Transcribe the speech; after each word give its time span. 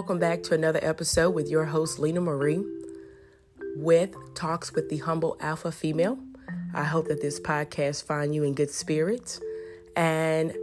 welcome 0.00 0.18
back 0.18 0.42
to 0.42 0.54
another 0.54 0.80
episode 0.80 1.28
with 1.28 1.50
your 1.50 1.66
host, 1.66 1.98
Lena 1.98 2.22
Marie, 2.22 2.64
with 3.76 4.14
Talks 4.34 4.72
with 4.72 4.88
the 4.88 4.96
Humble 4.96 5.36
Alpha 5.40 5.70
Female. 5.70 6.18
I 6.72 6.84
hope 6.84 7.08
that 7.08 7.20
this 7.20 7.38
podcast 7.38 8.04
find 8.04 8.34
you 8.34 8.42
in 8.42 8.54
good 8.54 8.70
spirits 8.70 9.42
and 9.94 10.56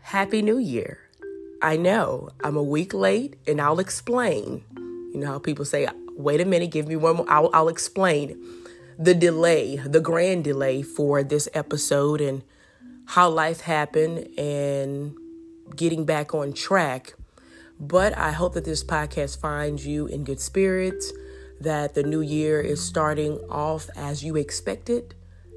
Happy 0.00 0.42
New 0.42 0.58
Year. 0.58 0.98
I 1.62 1.76
know 1.76 2.30
I'm 2.42 2.56
a 2.56 2.64
week 2.64 2.92
late 2.92 3.36
and 3.46 3.60
I'll 3.60 3.78
explain. 3.78 4.64
You 4.74 5.20
know 5.20 5.28
how 5.28 5.38
people 5.38 5.64
say, 5.64 5.86
wait 6.16 6.40
a 6.40 6.44
minute, 6.44 6.72
give 6.72 6.88
me 6.88 6.96
one 6.96 7.18
more, 7.18 7.30
I'll, 7.30 7.48
I'll 7.54 7.68
explain 7.68 8.44
the 8.98 9.14
delay, 9.14 9.76
the 9.76 10.00
grand 10.00 10.42
delay 10.42 10.82
for 10.82 11.22
this 11.22 11.48
episode 11.54 12.20
and 12.20 12.42
how 13.04 13.28
life 13.28 13.60
happened 13.60 14.36
and 14.36 15.16
getting 15.76 16.04
back 16.04 16.34
on 16.34 16.52
track. 16.52 17.14
But 17.82 18.16
I 18.16 18.30
hope 18.30 18.54
that 18.54 18.64
this 18.64 18.84
podcast 18.84 19.40
finds 19.40 19.84
you 19.84 20.06
in 20.06 20.22
good 20.22 20.38
spirits, 20.38 21.12
that 21.60 21.94
the 21.94 22.04
new 22.04 22.20
year 22.20 22.60
is 22.60 22.80
starting 22.80 23.38
off 23.50 23.90
as 23.96 24.22
you 24.22 24.36
expected 24.36 25.16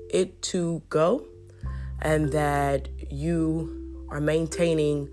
it 0.10 0.42
to 0.42 0.82
go, 0.90 1.28
and 2.02 2.32
that 2.32 2.90
you 3.12 4.08
are 4.10 4.20
maintaining 4.20 5.08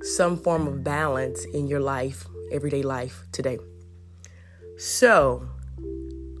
some 0.00 0.38
form 0.38 0.66
of 0.66 0.82
balance 0.82 1.44
in 1.44 1.66
your 1.66 1.80
life, 1.80 2.26
everyday 2.50 2.80
life 2.80 3.24
today. 3.32 3.58
So, 4.78 5.46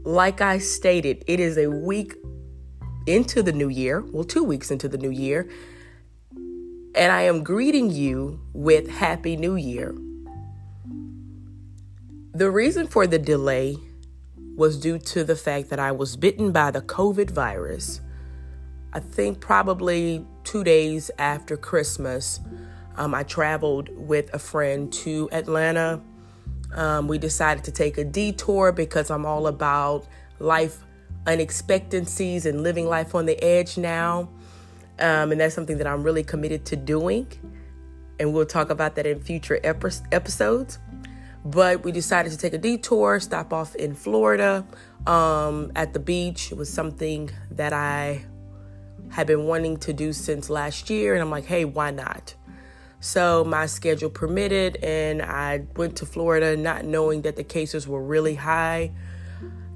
like 0.02 0.40
I 0.40 0.56
stated, 0.56 1.24
it 1.26 1.40
is 1.40 1.58
a 1.58 1.68
week 1.68 2.14
into 3.06 3.42
the 3.42 3.52
new 3.52 3.68
year, 3.68 4.00
well, 4.00 4.24
two 4.24 4.44
weeks 4.44 4.70
into 4.70 4.88
the 4.88 4.96
new 4.96 5.10
year, 5.10 5.46
and 6.94 7.12
I 7.12 7.20
am 7.22 7.44
greeting 7.44 7.90
you 7.90 8.40
with 8.54 8.88
Happy 8.88 9.36
New 9.36 9.56
Year. 9.56 9.94
The 12.36 12.50
reason 12.50 12.86
for 12.86 13.06
the 13.06 13.18
delay 13.18 13.78
was 14.56 14.78
due 14.78 14.98
to 14.98 15.24
the 15.24 15.36
fact 15.36 15.70
that 15.70 15.78
I 15.78 15.90
was 15.92 16.16
bitten 16.16 16.52
by 16.52 16.70
the 16.70 16.82
COVID 16.82 17.30
virus. 17.30 18.02
I 18.92 19.00
think 19.00 19.40
probably 19.40 20.22
two 20.44 20.62
days 20.62 21.10
after 21.18 21.56
Christmas, 21.56 22.40
um, 22.96 23.14
I 23.14 23.22
traveled 23.22 23.88
with 23.88 24.34
a 24.34 24.38
friend 24.38 24.92
to 24.92 25.30
Atlanta. 25.32 26.02
Um, 26.74 27.08
we 27.08 27.16
decided 27.16 27.64
to 27.64 27.72
take 27.72 27.96
a 27.96 28.04
detour 28.04 28.70
because 28.70 29.10
I'm 29.10 29.24
all 29.24 29.46
about 29.46 30.06
life 30.38 30.84
unexpectancies 31.26 32.44
and 32.44 32.62
living 32.62 32.84
life 32.84 33.14
on 33.14 33.24
the 33.24 33.42
edge 33.42 33.78
now. 33.78 34.28
Um, 34.98 35.32
and 35.32 35.40
that's 35.40 35.54
something 35.54 35.78
that 35.78 35.86
I'm 35.86 36.02
really 36.02 36.22
committed 36.22 36.66
to 36.66 36.76
doing. 36.76 37.28
And 38.20 38.34
we'll 38.34 38.44
talk 38.44 38.68
about 38.68 38.94
that 38.96 39.06
in 39.06 39.20
future 39.20 39.58
episodes. 39.62 40.78
But 41.46 41.84
we 41.84 41.92
decided 41.92 42.32
to 42.32 42.38
take 42.38 42.54
a 42.54 42.58
detour, 42.58 43.20
stop 43.20 43.52
off 43.52 43.76
in 43.76 43.94
Florida 43.94 44.66
um, 45.06 45.70
at 45.76 45.92
the 45.92 46.00
beach. 46.00 46.50
It 46.50 46.58
was 46.58 46.68
something 46.68 47.30
that 47.52 47.72
I 47.72 48.24
had 49.10 49.28
been 49.28 49.44
wanting 49.44 49.76
to 49.78 49.92
do 49.92 50.12
since 50.12 50.50
last 50.50 50.90
year. 50.90 51.14
And 51.14 51.22
I'm 51.22 51.30
like, 51.30 51.44
hey, 51.44 51.64
why 51.64 51.92
not? 51.92 52.34
So 52.98 53.44
my 53.44 53.66
schedule 53.66 54.10
permitted, 54.10 54.78
and 54.82 55.22
I 55.22 55.66
went 55.76 55.96
to 55.98 56.06
Florida 56.06 56.56
not 56.56 56.84
knowing 56.84 57.22
that 57.22 57.36
the 57.36 57.44
cases 57.44 57.86
were 57.86 58.02
really 58.02 58.34
high. 58.34 58.90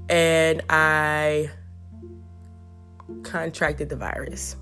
And 0.09 0.61
I 0.69 1.51
contracted 3.23 3.87
the 3.87 3.95
virus. 3.95 4.57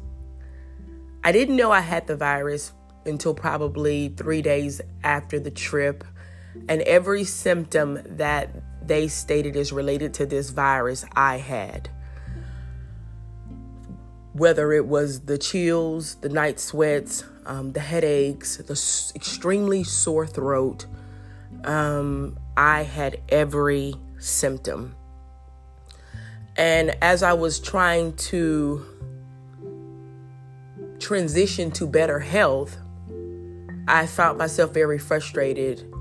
I 1.23 1.31
didn't 1.31 1.55
know 1.55 1.71
I 1.71 1.80
had 1.80 2.05
the 2.05 2.15
virus 2.15 2.71
until 3.07 3.33
probably 3.33 4.09
three 4.09 4.43
days 4.43 4.80
after 5.03 5.39
the 5.39 5.49
trip. 5.49 6.03
And 6.67 6.81
every 6.81 7.23
symptom 7.23 7.99
that 8.05 8.49
they 8.86 9.08
stated 9.08 9.55
is 9.55 9.71
related 9.71 10.14
to 10.15 10.25
this 10.25 10.49
virus, 10.49 11.05
I 11.15 11.37
had. 11.37 11.89
Whether 14.33 14.73
it 14.73 14.86
was 14.86 15.21
the 15.21 15.37
chills, 15.37 16.15
the 16.15 16.30
night 16.30 16.59
sweats, 16.59 17.23
um, 17.45 17.71
the 17.73 17.80
headaches, 17.80 18.58
the 18.58 18.73
s- 18.73 19.11
extremely 19.15 19.83
sore 19.83 20.27
throat, 20.27 20.86
um, 21.64 22.37
I 22.55 22.83
had 22.83 23.21
every 23.30 23.95
symptom. 24.19 24.95
And 26.55 26.95
as 27.02 27.23
I 27.23 27.33
was 27.33 27.59
trying 27.59 28.14
to 28.17 28.86
transition 30.99 31.71
to 31.71 31.87
better 31.87 32.19
health, 32.19 32.77
I 33.87 34.05
found 34.05 34.37
myself 34.37 34.73
very 34.73 34.99
frustrated 34.99 35.92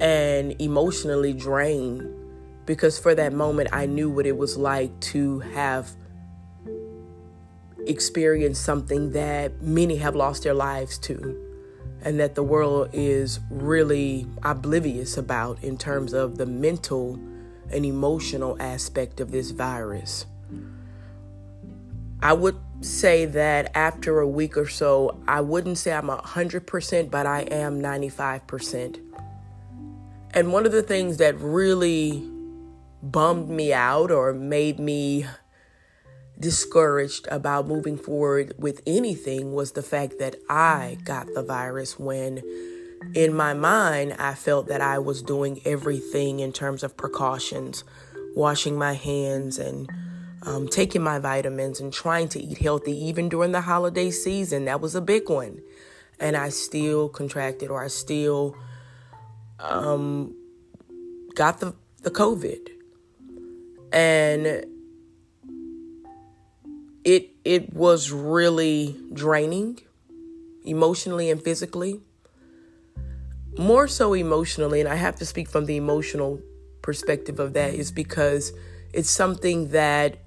and 0.00 0.60
emotionally 0.60 1.32
drained 1.32 2.12
because 2.66 2.98
for 2.98 3.14
that 3.14 3.32
moment 3.32 3.70
I 3.72 3.86
knew 3.86 4.10
what 4.10 4.26
it 4.26 4.36
was 4.36 4.56
like 4.56 4.98
to 5.12 5.40
have 5.40 5.90
experienced 7.86 8.62
something 8.62 9.12
that 9.12 9.62
many 9.62 9.96
have 9.96 10.16
lost 10.16 10.42
their 10.42 10.54
lives 10.54 10.98
to 10.98 11.42
and 12.02 12.20
that 12.20 12.34
the 12.34 12.42
world 12.42 12.90
is 12.92 13.40
really 13.50 14.26
oblivious 14.42 15.16
about 15.16 15.62
in 15.62 15.78
terms 15.78 16.12
of 16.12 16.36
the 16.36 16.46
mental 16.46 17.18
and 17.72 17.84
emotional 17.84 18.56
aspect 18.60 19.20
of 19.20 19.30
this 19.30 19.50
virus. 19.50 20.26
I 22.22 22.32
would 22.32 22.56
say 22.80 23.24
that 23.26 23.76
after 23.76 24.20
a 24.20 24.28
week 24.28 24.56
or 24.56 24.68
so, 24.68 25.20
I 25.26 25.40
wouldn't 25.40 25.78
say 25.78 25.92
I'm 25.92 26.08
100%, 26.08 27.10
but 27.10 27.26
I 27.26 27.42
am 27.42 27.80
95%. 27.80 29.00
And 30.36 30.52
one 30.52 30.66
of 30.66 30.72
the 30.72 30.82
things 30.82 31.16
that 31.16 31.40
really 31.40 32.22
bummed 33.02 33.48
me 33.48 33.72
out 33.72 34.10
or 34.10 34.34
made 34.34 34.78
me 34.78 35.24
discouraged 36.38 37.26
about 37.30 37.66
moving 37.66 37.96
forward 37.96 38.52
with 38.58 38.82
anything 38.86 39.54
was 39.54 39.72
the 39.72 39.82
fact 39.82 40.18
that 40.18 40.36
I 40.50 40.98
got 41.04 41.26
the 41.32 41.42
virus 41.42 41.98
when 41.98 42.42
in 43.14 43.32
my 43.32 43.54
mind 43.54 44.12
I 44.18 44.34
felt 44.34 44.68
that 44.68 44.82
I 44.82 44.98
was 44.98 45.22
doing 45.22 45.62
everything 45.64 46.40
in 46.40 46.52
terms 46.52 46.82
of 46.82 46.98
precautions, 46.98 47.82
washing 48.34 48.76
my 48.76 48.92
hands 48.92 49.58
and 49.58 49.90
um, 50.42 50.68
taking 50.68 51.02
my 51.02 51.18
vitamins 51.18 51.80
and 51.80 51.90
trying 51.90 52.28
to 52.28 52.42
eat 52.42 52.58
healthy 52.58 52.92
even 53.06 53.30
during 53.30 53.52
the 53.52 53.62
holiday 53.62 54.10
season. 54.10 54.66
That 54.66 54.82
was 54.82 54.94
a 54.94 55.00
big 55.00 55.30
one. 55.30 55.62
And 56.20 56.36
I 56.36 56.50
still 56.50 57.08
contracted 57.08 57.70
or 57.70 57.82
I 57.82 57.88
still 57.88 58.54
um, 59.58 60.34
got 61.34 61.60
the, 61.60 61.74
the 62.02 62.10
COVID. 62.10 62.68
And 63.92 64.66
it 67.04 67.30
it 67.44 67.72
was 67.72 68.10
really 68.10 68.96
draining 69.12 69.78
emotionally 70.64 71.30
and 71.30 71.40
physically. 71.42 72.00
More 73.56 73.86
so 73.88 74.12
emotionally, 74.12 74.80
and 74.80 74.88
I 74.88 74.96
have 74.96 75.16
to 75.16 75.24
speak 75.24 75.48
from 75.48 75.64
the 75.66 75.76
emotional 75.76 76.40
perspective 76.82 77.38
of 77.38 77.52
that 77.54 77.72
is 77.74 77.90
because 77.90 78.52
it's 78.92 79.08
something 79.08 79.68
that 79.68 80.18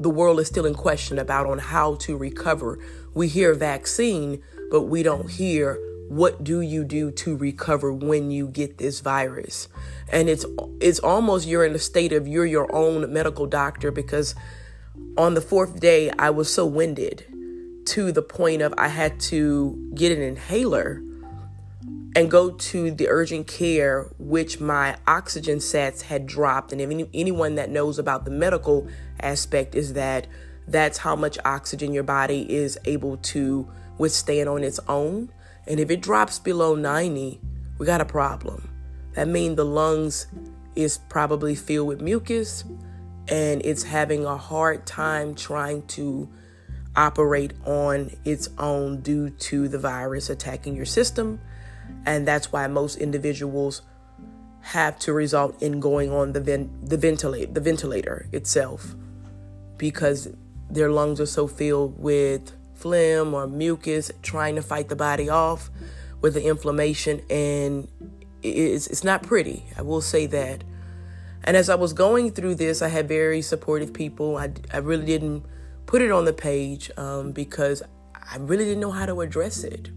the 0.00 0.10
world 0.10 0.38
is 0.40 0.48
still 0.48 0.66
in 0.66 0.74
question 0.74 1.18
about 1.18 1.46
on 1.46 1.58
how 1.58 1.94
to 1.96 2.16
recover. 2.16 2.78
We 3.14 3.28
hear 3.28 3.54
vaccine, 3.54 4.42
but 4.70 4.82
we 4.82 5.02
don't 5.02 5.30
hear 5.30 5.78
what 6.08 6.42
do 6.42 6.60
you 6.60 6.84
do 6.84 7.10
to 7.10 7.36
recover 7.36 7.92
when 7.92 8.30
you 8.30 8.48
get 8.48 8.78
this 8.78 9.00
virus. 9.00 9.68
And 10.10 10.28
it's 10.28 10.44
it's 10.80 10.98
almost 10.98 11.46
you're 11.46 11.64
in 11.64 11.74
a 11.74 11.78
state 11.78 12.12
of 12.12 12.26
you're 12.26 12.46
your 12.46 12.74
own 12.74 13.12
medical 13.12 13.46
doctor 13.46 13.90
because 13.90 14.34
on 15.16 15.34
the 15.34 15.40
fourth 15.40 15.80
day 15.80 16.10
I 16.18 16.30
was 16.30 16.52
so 16.52 16.64
winded 16.64 17.26
to 17.86 18.12
the 18.12 18.22
point 18.22 18.62
of 18.62 18.74
I 18.76 18.88
had 18.88 19.20
to 19.20 19.90
get 19.94 20.12
an 20.12 20.22
inhaler 20.22 21.02
and 22.16 22.30
go 22.30 22.50
to 22.50 22.90
the 22.90 23.08
urgent 23.08 23.46
care, 23.46 24.10
which 24.18 24.60
my 24.60 24.96
oxygen 25.06 25.58
sats 25.58 26.02
had 26.02 26.26
dropped. 26.26 26.72
And 26.72 26.80
if 26.80 26.90
any, 26.90 27.08
anyone 27.14 27.54
that 27.56 27.70
knows 27.70 27.98
about 27.98 28.24
the 28.24 28.30
medical 28.30 28.88
aspect 29.20 29.74
is 29.74 29.92
that 29.92 30.26
that's 30.66 30.98
how 30.98 31.16
much 31.16 31.38
oxygen 31.44 31.92
your 31.92 32.02
body 32.02 32.50
is 32.52 32.78
able 32.84 33.18
to 33.18 33.68
withstand 33.98 34.48
on 34.48 34.64
its 34.64 34.80
own. 34.88 35.30
And 35.68 35.78
if 35.78 35.90
it 35.90 36.00
drops 36.00 36.38
below 36.38 36.74
90, 36.74 37.40
we 37.78 37.86
got 37.86 38.00
a 38.00 38.06
problem. 38.06 38.68
That 39.12 39.28
means 39.28 39.56
the 39.56 39.64
lungs 39.64 40.26
is 40.74 40.98
probably 41.08 41.54
filled 41.54 41.88
with 41.88 42.00
mucus 42.00 42.64
and 43.28 43.60
it's 43.64 43.82
having 43.82 44.24
a 44.24 44.36
hard 44.36 44.86
time 44.86 45.34
trying 45.34 45.86
to 45.86 46.28
operate 46.96 47.52
on 47.64 48.10
its 48.24 48.48
own 48.58 49.00
due 49.02 49.30
to 49.30 49.68
the 49.68 49.78
virus 49.78 50.30
attacking 50.30 50.74
your 50.74 50.86
system 50.86 51.40
and 52.06 52.26
that's 52.26 52.52
why 52.52 52.66
most 52.66 52.96
individuals 52.96 53.82
have 54.60 54.98
to 54.98 55.12
result 55.12 55.62
in 55.62 55.80
going 55.80 56.10
on 56.12 56.32
the 56.32 56.40
ven- 56.40 56.70
the 56.82 56.96
ventilate 56.96 57.54
the 57.54 57.60
ventilator 57.60 58.26
itself 58.32 58.94
because 59.76 60.28
their 60.70 60.90
lungs 60.90 61.20
are 61.20 61.26
so 61.26 61.46
filled 61.46 61.98
with 61.98 62.52
phlegm 62.78 63.34
or 63.34 63.46
mucus 63.46 64.10
trying 64.22 64.54
to 64.54 64.62
fight 64.62 64.88
the 64.88 64.96
body 64.96 65.28
off 65.28 65.70
with 66.20 66.34
the 66.34 66.44
inflammation, 66.44 67.20
and 67.30 67.88
it's, 68.42 68.86
it's 68.86 69.04
not 69.04 69.22
pretty. 69.22 69.64
I 69.76 69.82
will 69.82 70.00
say 70.00 70.26
that. 70.26 70.64
And 71.44 71.56
as 71.56 71.68
I 71.68 71.76
was 71.76 71.92
going 71.92 72.32
through 72.32 72.56
this, 72.56 72.82
I 72.82 72.88
had 72.88 73.08
very 73.08 73.42
supportive 73.42 73.92
people. 73.92 74.36
I, 74.36 74.52
I 74.72 74.78
really 74.78 75.06
didn't 75.06 75.44
put 75.86 76.02
it 76.02 76.10
on 76.10 76.24
the 76.24 76.32
page 76.32 76.90
um, 76.96 77.32
because 77.32 77.82
I 78.14 78.36
really 78.38 78.64
didn't 78.64 78.80
know 78.80 78.90
how 78.90 79.06
to 79.06 79.20
address 79.20 79.64
it. 79.64 79.90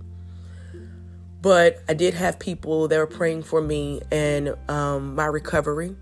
But 1.41 1.83
I 1.89 1.93
did 1.93 2.13
have 2.13 2.37
people 2.37 2.87
that 2.87 2.97
were 2.97 3.07
praying 3.07 3.43
for 3.43 3.61
me 3.61 4.01
and 4.11 4.55
um, 4.69 5.15
my 5.15 5.25
recovery. 5.25 5.95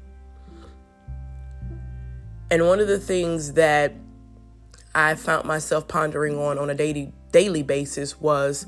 And 2.52 2.68
one 2.68 2.80
of 2.80 2.88
the 2.88 3.00
things 3.00 3.54
that 3.54 3.94
I 4.94 5.16
found 5.16 5.46
myself 5.46 5.88
pondering 5.88 6.38
on 6.38 6.58
on 6.58 6.70
a 6.70 6.76
daily 6.76 7.14
daily 7.32 7.64
basis 7.64 8.20
was 8.20 8.66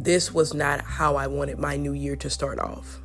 this 0.00 0.32
was 0.32 0.52
not 0.52 0.80
how 0.80 1.16
I 1.16 1.26
wanted 1.26 1.58
my 1.58 1.76
new 1.76 1.92
year 1.92 2.16
to 2.16 2.30
start 2.30 2.58
off. 2.58 2.98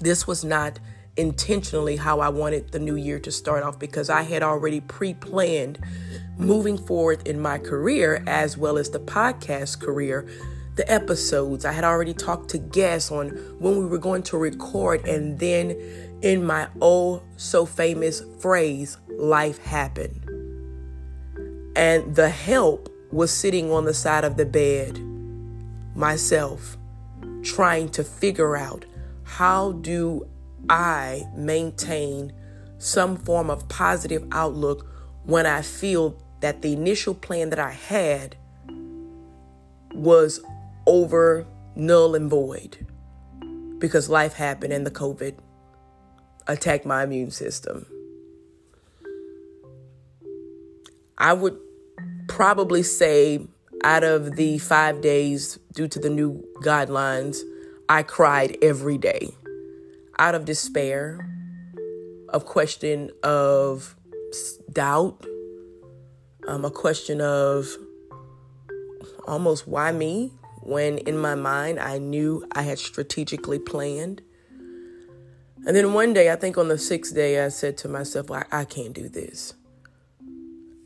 This 0.00 0.26
was 0.26 0.44
not 0.44 0.78
intentionally 1.16 1.96
how 1.96 2.20
I 2.20 2.28
wanted 2.30 2.72
the 2.72 2.78
new 2.78 2.96
year 2.96 3.18
to 3.20 3.30
start 3.30 3.62
off 3.62 3.78
because 3.78 4.10
I 4.10 4.22
had 4.22 4.42
already 4.42 4.80
pre 4.80 5.14
planned 5.14 5.78
moving 6.36 6.78
forward 6.78 7.26
in 7.26 7.40
my 7.40 7.58
career 7.58 8.22
as 8.26 8.56
well 8.56 8.78
as 8.78 8.90
the 8.90 9.00
podcast 9.00 9.80
career. 9.80 10.26
The 10.74 10.90
episodes, 10.90 11.64
I 11.64 11.72
had 11.72 11.84
already 11.84 12.14
talked 12.14 12.48
to 12.50 12.58
guests 12.58 13.10
on 13.10 13.28
when 13.58 13.78
we 13.78 13.86
were 13.86 13.98
going 13.98 14.22
to 14.24 14.38
record, 14.38 15.06
and 15.06 15.38
then 15.38 15.72
in 16.22 16.44
my 16.46 16.68
oh 16.80 17.22
so 17.36 17.66
famous 17.66 18.22
phrase, 18.40 18.96
life 19.18 19.58
happened. 19.58 20.18
And 21.76 22.16
the 22.16 22.30
help 22.30 22.88
was 23.10 23.30
sitting 23.30 23.70
on 23.70 23.84
the 23.84 23.92
side 23.92 24.24
of 24.24 24.38
the 24.38 24.46
bed, 24.46 24.98
myself, 25.94 26.78
trying 27.42 27.90
to 27.90 28.02
figure 28.02 28.56
out 28.56 28.86
how 29.24 29.72
do 29.72 30.26
I 30.70 31.24
maintain 31.36 32.32
some 32.78 33.16
form 33.16 33.50
of 33.50 33.68
positive 33.68 34.26
outlook 34.32 34.86
when 35.24 35.44
I 35.44 35.60
feel 35.62 36.16
that 36.40 36.62
the 36.62 36.72
initial 36.72 37.14
plan 37.14 37.50
that 37.50 37.58
I 37.58 37.72
had 37.72 38.36
was 39.94 40.40
over 40.86 41.46
null 41.74 42.14
and 42.14 42.28
void 42.28 42.86
because 43.78 44.08
life 44.08 44.34
happened 44.34 44.72
and 44.72 44.86
the 44.86 44.90
COVID 44.90 45.38
attacked 46.46 46.84
my 46.84 47.04
immune 47.04 47.30
system. 47.30 47.86
I 51.18 51.32
would 51.32 51.58
probably 52.28 52.82
say 52.82 53.46
out 53.84 54.04
of 54.04 54.36
the 54.36 54.58
five 54.58 55.00
days 55.00 55.58
due 55.72 55.88
to 55.88 55.98
the 55.98 56.10
new 56.10 56.44
guidelines, 56.62 57.38
I 57.88 58.02
cried 58.02 58.56
every 58.62 58.98
day 58.98 59.34
out 60.18 60.34
of 60.34 60.44
despair, 60.44 61.28
of 62.28 62.44
question 62.44 63.10
of 63.22 63.96
doubt, 64.72 65.26
um, 66.46 66.64
a 66.64 66.70
question 66.70 67.20
of 67.20 67.68
almost 69.26 69.66
why 69.66 69.92
me 69.92 70.32
when 70.62 70.98
in 70.98 71.18
my 71.18 71.34
mind 71.34 71.78
I 71.80 71.98
knew 71.98 72.46
I 72.52 72.62
had 72.62 72.78
strategically 72.78 73.58
planned. 73.58 74.22
And 75.66 75.76
then 75.76 75.92
one 75.92 76.12
day, 76.12 76.30
I 76.30 76.36
think 76.36 76.58
on 76.58 76.68
the 76.68 76.78
sixth 76.78 77.14
day, 77.14 77.44
I 77.44 77.48
said 77.48 77.76
to 77.78 77.88
myself, 77.88 78.30
I, 78.30 78.44
I 78.50 78.64
can't 78.64 78.92
do 78.92 79.08
this. 79.08 79.54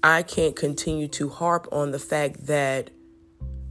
I 0.02 0.23
can't 0.23 0.55
continue 0.55 1.08
to 1.08 1.28
harp 1.31 1.67
on 1.73 1.90
the 1.90 1.99
fact 1.99 2.46
that 2.46 2.90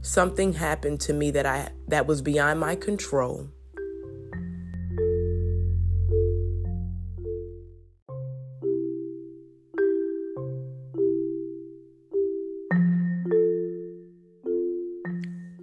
something 0.02 0.52
happened 0.52 1.00
to 1.00 1.12
me 1.12 1.30
that 1.30 1.46
I 1.46 1.70
that 1.88 2.06
was 2.06 2.22
beyond 2.22 2.60
my 2.60 2.76
control. 2.76 3.48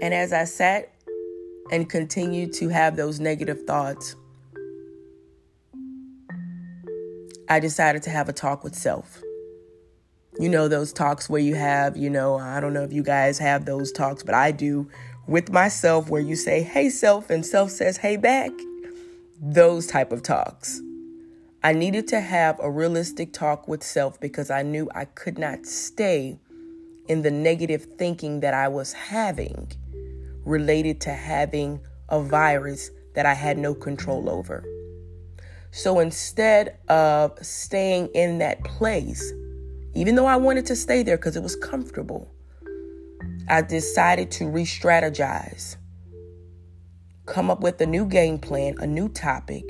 And 0.03 0.13
as 0.13 0.33
I 0.33 0.43
sat 0.43 0.91
and 1.71 1.89
continued 1.89 2.51
to 2.55 2.67
have 2.67 2.97
those 2.97 3.21
negative 3.21 3.61
thoughts, 3.61 4.17
I 7.47 7.61
decided 7.61 8.03
to 8.03 8.09
have 8.09 8.27
a 8.27 8.33
talk 8.33 8.65
with 8.65 8.75
self. 8.75 9.21
You 10.37 10.49
know, 10.49 10.67
those 10.67 10.91
talks 10.91 11.29
where 11.29 11.39
you 11.39 11.55
have, 11.55 11.95
you 11.95 12.09
know, 12.09 12.37
I 12.37 12.59
don't 12.59 12.73
know 12.73 12.83
if 12.83 12.91
you 12.91 13.01
guys 13.01 13.39
have 13.39 13.63
those 13.63 13.93
talks, 13.93 14.23
but 14.23 14.35
I 14.35 14.51
do 14.51 14.89
with 15.25 15.53
myself 15.53 16.09
where 16.09 16.21
you 16.21 16.35
say, 16.35 16.63
hey, 16.63 16.89
self, 16.89 17.29
and 17.29 17.45
self 17.45 17.71
says, 17.71 17.95
hey, 17.95 18.17
back. 18.17 18.51
Those 19.39 19.87
type 19.87 20.11
of 20.11 20.21
talks. 20.21 20.81
I 21.63 21.71
needed 21.71 22.09
to 22.09 22.19
have 22.19 22.59
a 22.61 22.69
realistic 22.69 23.31
talk 23.31 23.69
with 23.69 23.81
self 23.81 24.19
because 24.19 24.51
I 24.51 24.63
knew 24.63 24.89
I 24.93 25.05
could 25.05 25.37
not 25.37 25.65
stay 25.65 26.39
in 27.07 27.21
the 27.21 27.31
negative 27.31 27.87
thinking 27.97 28.41
that 28.41 28.53
I 28.53 28.67
was 28.67 28.91
having 28.91 29.71
related 30.45 31.01
to 31.01 31.11
having 31.11 31.79
a 32.09 32.21
virus 32.21 32.91
that 33.15 33.25
I 33.25 33.33
had 33.33 33.57
no 33.57 33.73
control 33.73 34.29
over. 34.29 34.63
So 35.71 35.99
instead 35.99 36.77
of 36.87 37.37
staying 37.43 38.09
in 38.09 38.37
that 38.39 38.63
place, 38.63 39.33
even 39.95 40.15
though 40.15 40.25
I 40.25 40.35
wanted 40.35 40.65
to 40.67 40.75
stay 40.75 41.03
there 41.03 41.17
because 41.17 41.35
it 41.35 41.43
was 41.43 41.55
comfortable, 41.55 42.31
I 43.47 43.61
decided 43.61 44.31
to 44.31 44.47
re 44.47 44.65
strategize, 44.65 45.77
come 47.25 47.49
up 47.49 47.61
with 47.61 47.81
a 47.81 47.85
new 47.85 48.05
game 48.05 48.37
plan, 48.37 48.75
a 48.79 48.87
new 48.87 49.09
topic 49.09 49.63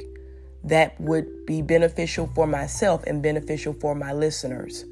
that 0.64 1.00
would 1.00 1.46
be 1.46 1.62
beneficial 1.62 2.30
for 2.36 2.48
myself 2.48 3.04
and 3.06 3.22
beneficial 3.22 3.74
for 3.74 3.96
my 3.96 4.14
listeners, 4.14 4.86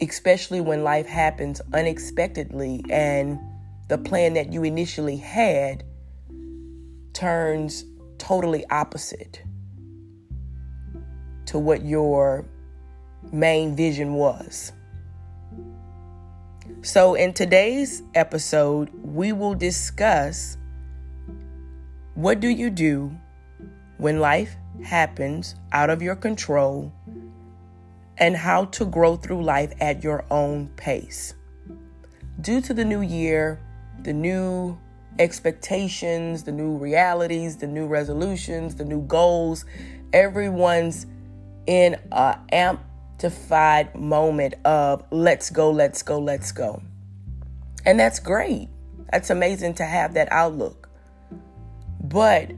especially 0.00 0.60
when 0.60 0.82
life 0.82 1.06
happens 1.06 1.60
unexpectedly 1.72 2.84
and 2.90 3.38
the 3.88 3.98
plan 3.98 4.34
that 4.34 4.52
you 4.52 4.64
initially 4.64 5.16
had 5.16 5.84
turns 7.12 7.84
totally 8.18 8.64
opposite 8.70 9.42
to 11.46 11.58
what 11.58 11.84
your 11.84 12.44
main 13.32 13.76
vision 13.76 14.14
was. 14.14 14.72
So, 16.82 17.14
in 17.14 17.32
today's 17.32 18.02
episode, 18.14 18.90
we 19.02 19.32
will 19.32 19.54
discuss 19.54 20.56
what 22.14 22.40
do 22.40 22.48
you 22.48 22.70
do 22.70 23.10
when 23.98 24.20
life 24.20 24.54
happens 24.82 25.54
out 25.72 25.90
of 25.90 26.02
your 26.02 26.16
control 26.16 26.92
and 28.18 28.36
how 28.36 28.66
to 28.66 28.84
grow 28.84 29.16
through 29.16 29.42
life 29.42 29.72
at 29.80 30.04
your 30.04 30.24
own 30.30 30.68
pace. 30.76 31.34
Due 32.40 32.60
to 32.60 32.74
the 32.74 32.84
new 32.84 33.00
year, 33.00 33.60
the 34.02 34.12
new 34.12 34.78
expectations, 35.18 36.42
the 36.44 36.52
new 36.52 36.76
realities, 36.76 37.56
the 37.56 37.66
new 37.66 37.86
resolutions, 37.86 38.74
the 38.74 38.84
new 38.84 39.02
goals. 39.02 39.64
Everyone's 40.12 41.06
in 41.66 41.96
a 42.12 42.38
amplified 42.52 43.94
moment 43.94 44.54
of 44.64 45.04
let's 45.10 45.50
go, 45.50 45.70
let's 45.70 46.02
go, 46.02 46.18
let's 46.18 46.52
go. 46.52 46.82
And 47.86 47.98
that's 47.98 48.18
great. 48.18 48.68
That's 49.12 49.30
amazing 49.30 49.74
to 49.74 49.84
have 49.84 50.14
that 50.14 50.28
outlook. 50.32 50.88
But 52.02 52.50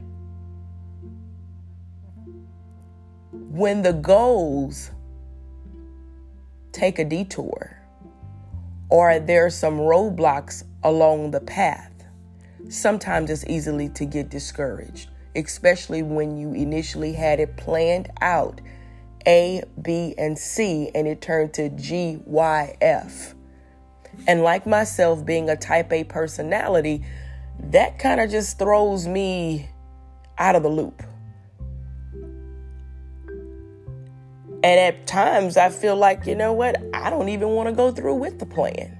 when 3.31 3.81
the 3.81 3.93
goals 3.93 4.91
take 6.71 6.99
a 6.99 7.05
detour 7.05 7.77
or 8.89 9.19
there's 9.19 9.55
some 9.55 9.79
roadblocks 9.79 10.63
along 10.83 11.31
the 11.31 11.39
path. 11.39 11.91
Sometimes 12.69 13.29
it's 13.29 13.45
easily 13.47 13.89
to 13.89 14.05
get 14.05 14.29
discouraged, 14.29 15.09
especially 15.35 16.03
when 16.03 16.37
you 16.37 16.53
initially 16.53 17.13
had 17.13 17.39
it 17.39 17.55
planned 17.57 18.09
out 18.21 18.59
A, 19.25 19.63
B, 19.81 20.13
and 20.17 20.37
C, 20.37 20.91
and 20.93 21.07
it 21.07 21.21
turned 21.21 21.53
to 21.55 21.69
G, 21.69 22.19
Y, 22.25 22.77
F. 22.81 23.35
And 24.27 24.41
like 24.41 24.65
myself, 24.65 25.25
being 25.25 25.49
a 25.49 25.55
type 25.55 25.93
A 25.93 26.03
personality, 26.03 27.05
that 27.59 27.99
kind 27.99 28.19
of 28.19 28.29
just 28.29 28.59
throws 28.59 29.07
me 29.07 29.69
out 30.37 30.55
of 30.55 30.63
the 30.63 30.69
loop. 30.69 31.03
And 34.63 34.79
at 34.79 35.05
times, 35.05 35.55
I 35.55 35.69
feel 35.69 35.95
like, 35.95 36.25
you 36.25 36.35
know 36.35 36.51
what? 36.51 36.75
I 36.93 37.09
don't 37.09 37.29
even 37.29 37.49
want 37.49 37.69
to 37.69 37.75
go 37.75 37.91
through 37.91 38.15
with 38.15 38.39
the 38.39 38.45
plan. 38.45 38.96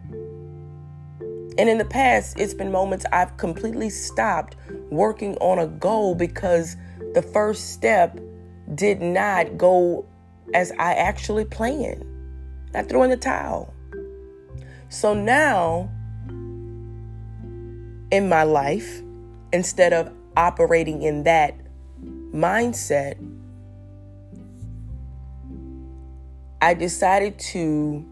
And 1.58 1.70
in 1.70 1.78
the 1.78 1.86
past, 1.86 2.40
it's 2.40 2.54
been 2.54 2.72
moments 2.72 3.06
I've 3.12 3.36
completely 3.38 3.90
stopped 3.90 4.56
working 4.92 5.36
on 5.38 5.58
a 5.60 5.68
goal 5.68 6.14
because 6.14 6.76
the 7.14 7.22
first 7.22 7.72
step 7.74 8.20
did 8.76 9.02
not 9.02 9.58
go 9.58 10.06
as 10.54 10.72
I 10.74 10.94
actually 10.94 11.46
planned. 11.46 12.06
I 12.76 12.84
threw 12.84 13.04
in 13.04 13.10
the 13.10 13.18
towel. 13.18 13.74
So 14.90 15.14
now 15.14 15.90
in 18.12 18.30
my 18.30 18.44
life, 18.44 19.02
instead 19.52 19.94
of 19.94 20.12
operating 20.36 21.02
in 21.02 21.24
that 21.24 21.56
mindset, 22.34 23.16
I 26.62 26.74
decided 26.74 27.40
to 27.40 28.06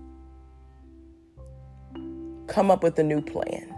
come 2.48 2.72
up 2.72 2.84
with 2.84 2.98
a 3.00 3.04
new 3.04 3.22
plan. 3.22 3.74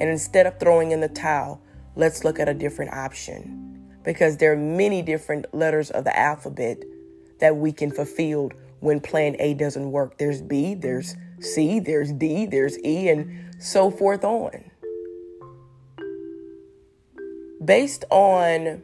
And 0.00 0.10
instead 0.10 0.46
of 0.46 0.58
throwing 0.58 0.92
in 0.92 1.00
the 1.00 1.08
towel, 1.08 1.60
let's 1.96 2.24
look 2.24 2.38
at 2.38 2.48
a 2.48 2.54
different 2.54 2.92
option. 2.92 3.90
Because 4.02 4.36
there 4.36 4.52
are 4.52 4.56
many 4.56 5.02
different 5.02 5.46
letters 5.54 5.90
of 5.90 6.04
the 6.04 6.18
alphabet 6.18 6.82
that 7.40 7.56
we 7.56 7.72
can 7.72 7.90
fulfill 7.90 8.50
when 8.80 9.00
plan 9.00 9.36
A 9.38 9.54
doesn't 9.54 9.90
work. 9.90 10.18
There's 10.18 10.42
B, 10.42 10.74
there's 10.74 11.14
C, 11.40 11.80
there's 11.80 12.12
D, 12.12 12.46
there's 12.46 12.78
E, 12.84 13.08
and 13.08 13.54
so 13.62 13.90
forth 13.90 14.24
on. 14.24 14.70
Based 17.64 18.04
on 18.10 18.82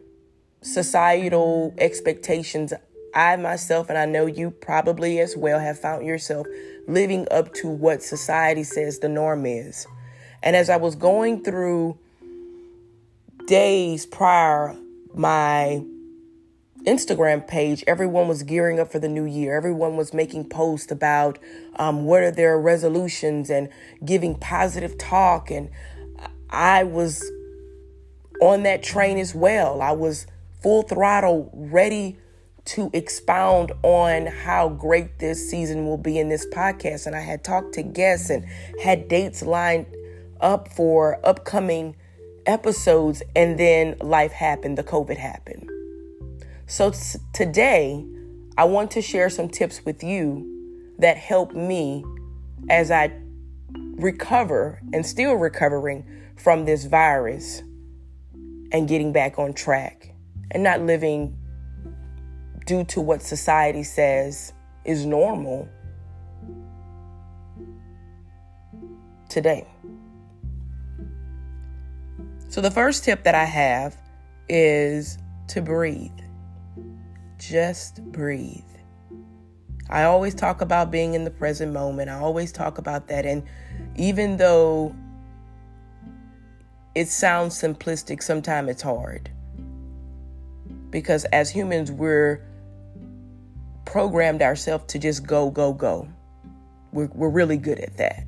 societal 0.62 1.74
expectations, 1.78 2.72
I 3.14 3.36
myself, 3.36 3.90
and 3.90 3.98
I 3.98 4.06
know 4.06 4.26
you 4.26 4.50
probably 4.50 5.20
as 5.20 5.36
well, 5.36 5.58
have 5.58 5.78
found 5.78 6.06
yourself 6.06 6.46
living 6.86 7.26
up 7.30 7.52
to 7.54 7.68
what 7.68 8.02
society 8.02 8.62
says 8.62 8.98
the 8.98 9.08
norm 9.08 9.46
is. 9.46 9.86
And 10.42 10.56
as 10.56 10.70
I 10.70 10.76
was 10.76 10.94
going 10.94 11.42
through 11.44 11.98
days 13.46 14.06
prior, 14.06 14.76
my 15.14 15.84
Instagram 16.86 17.46
page, 17.46 17.84
everyone 17.86 18.26
was 18.26 18.42
gearing 18.42 18.80
up 18.80 18.90
for 18.90 18.98
the 18.98 19.08
new 19.08 19.26
year. 19.26 19.54
Everyone 19.56 19.96
was 19.96 20.14
making 20.14 20.48
posts 20.48 20.90
about 20.90 21.38
um, 21.76 22.04
what 22.04 22.22
are 22.22 22.30
their 22.30 22.58
resolutions 22.58 23.50
and 23.50 23.68
giving 24.04 24.34
positive 24.34 24.96
talk. 24.96 25.50
And 25.50 25.68
I 26.48 26.84
was 26.84 27.30
on 28.40 28.62
that 28.62 28.82
train 28.82 29.18
as 29.18 29.34
well. 29.34 29.82
I 29.82 29.92
was 29.92 30.26
full 30.62 30.82
throttle, 30.82 31.50
ready 31.52 32.18
to 32.70 32.88
expound 32.92 33.72
on 33.82 34.26
how 34.26 34.68
great 34.68 35.18
this 35.18 35.50
season 35.50 35.86
will 35.86 35.96
be 35.96 36.20
in 36.20 36.28
this 36.28 36.46
podcast. 36.46 37.06
And 37.06 37.16
I 37.16 37.20
had 37.20 37.42
talked 37.42 37.74
to 37.74 37.82
guests 37.82 38.30
and 38.30 38.46
had 38.80 39.08
dates 39.08 39.42
lined 39.42 39.86
up 40.40 40.68
for 40.68 41.18
upcoming 41.26 41.96
episodes. 42.46 43.24
And 43.34 43.58
then 43.58 43.96
life 44.00 44.30
happened, 44.30 44.78
the 44.78 44.84
COVID 44.84 45.16
happened. 45.16 45.68
So 46.66 46.90
t- 46.92 47.18
today, 47.34 48.06
I 48.56 48.64
want 48.64 48.92
to 48.92 49.02
share 49.02 49.30
some 49.30 49.48
tips 49.48 49.84
with 49.84 50.04
you 50.04 50.94
that 51.00 51.16
help 51.16 51.52
me 51.52 52.04
as 52.68 52.92
I 52.92 53.10
recover 53.96 54.80
and 54.92 55.04
still 55.04 55.34
recovering 55.34 56.04
from 56.36 56.66
this 56.66 56.84
virus 56.84 57.62
and 58.70 58.86
getting 58.86 59.12
back 59.12 59.40
on 59.40 59.54
track 59.54 60.14
and 60.52 60.62
not 60.62 60.82
living 60.82 61.36
due 62.66 62.84
to 62.84 63.00
what 63.00 63.22
society 63.22 63.82
says 63.82 64.52
is 64.84 65.04
normal 65.06 65.68
today. 69.28 69.66
So, 72.48 72.60
the 72.60 72.70
first 72.70 73.04
tip 73.04 73.22
that 73.24 73.34
I 73.34 73.44
have 73.44 73.96
is 74.48 75.18
to 75.48 75.62
breathe. 75.62 76.10
Just 77.38 78.02
breathe. 78.02 78.64
I 79.88 80.04
always 80.04 80.34
talk 80.34 80.60
about 80.60 80.90
being 80.90 81.14
in 81.14 81.24
the 81.24 81.30
present 81.30 81.72
moment. 81.72 82.10
I 82.10 82.18
always 82.18 82.52
talk 82.52 82.78
about 82.78 83.08
that. 83.08 83.26
And 83.26 83.42
even 83.96 84.36
though 84.36 84.94
it 86.94 87.08
sounds 87.08 87.60
simplistic, 87.60 88.22
sometimes 88.22 88.68
it's 88.70 88.82
hard. 88.82 89.30
Because 90.90 91.24
as 91.26 91.50
humans, 91.50 91.90
we're 91.90 92.40
programmed 93.84 94.42
ourselves 94.42 94.84
to 94.88 94.98
just 94.98 95.26
go, 95.26 95.50
go, 95.50 95.72
go. 95.72 96.08
We're, 96.92 97.10
we're 97.14 97.30
really 97.30 97.56
good 97.56 97.78
at 97.78 97.96
that. 97.98 98.24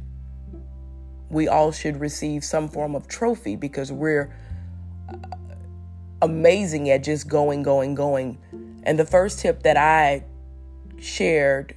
We 1.30 1.48
all 1.48 1.72
should 1.72 2.00
receive 2.00 2.44
some 2.44 2.68
form 2.68 2.94
of 2.94 3.08
trophy 3.08 3.56
because 3.56 3.90
we're 3.90 4.34
uh, 5.08 5.16
amazing 6.20 6.90
at 6.90 7.02
just 7.02 7.28
going, 7.28 7.62
going, 7.62 7.94
going. 7.94 8.38
And 8.84 8.98
the 8.98 9.06
first 9.06 9.38
tip 9.40 9.62
that 9.62 9.76
I 9.76 10.24
shared 10.98 11.74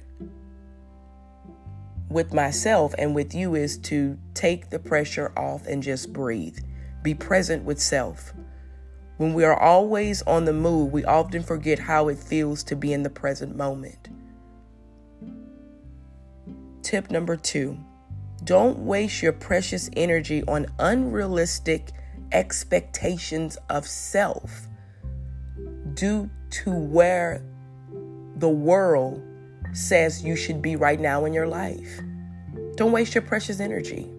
with 2.08 2.32
myself 2.32 2.94
and 2.98 3.14
with 3.14 3.34
you 3.34 3.54
is 3.54 3.78
to 3.78 4.18
take 4.34 4.70
the 4.70 4.78
pressure 4.78 5.32
off 5.36 5.66
and 5.66 5.82
just 5.82 6.12
breathe. 6.12 6.58
Be 7.02 7.14
present 7.14 7.64
with 7.64 7.80
self. 7.80 8.32
When 9.16 9.32
we 9.32 9.44
are 9.44 9.58
always 9.58 10.22
on 10.22 10.44
the 10.44 10.52
move, 10.52 10.92
we 10.92 11.04
often 11.04 11.42
forget 11.42 11.78
how 11.78 12.08
it 12.08 12.18
feels 12.18 12.62
to 12.64 12.76
be 12.76 12.92
in 12.92 13.02
the 13.02 13.10
present 13.10 13.56
moment. 13.56 14.08
Tip 16.82 17.10
number 17.10 17.36
two 17.36 17.78
don't 18.44 18.80
waste 18.80 19.22
your 19.22 19.32
precious 19.32 19.90
energy 19.96 20.44
on 20.46 20.66
unrealistic 20.78 21.90
expectations 22.32 23.56
of 23.70 23.86
self 23.86 24.68
due 25.94 26.30
to 26.50 26.70
where 26.70 27.42
the 28.36 28.48
world 28.48 29.22
says 29.72 30.22
you 30.22 30.36
should 30.36 30.60
be 30.60 30.76
right 30.76 31.00
now 31.00 31.24
in 31.24 31.32
your 31.32 31.46
life. 31.46 32.00
Don't 32.76 32.92
waste 32.92 33.14
your 33.14 33.22
precious 33.22 33.58
energy. 33.58 34.15